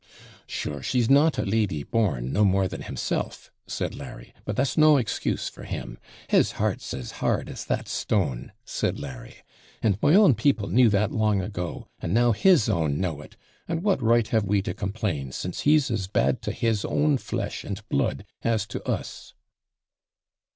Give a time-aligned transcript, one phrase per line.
[0.47, 4.97] 'Sure she's not a lady born, no more than himself,' said Larry; 'but that's no
[4.97, 5.99] excuse for him.
[6.27, 9.35] His heart's as hard as that stone,' said Larry;
[9.79, 13.37] 'and my own people knew that long ago, and now his own know it;
[13.67, 17.63] and what right have we to complain, since he's as bad to his own flesh
[17.63, 19.35] and blood as to us?'